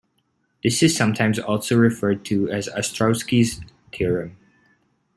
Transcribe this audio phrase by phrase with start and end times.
[0.63, 3.61] This is sometimes also referred to as Ostrowski's
[3.95, 4.35] theorem.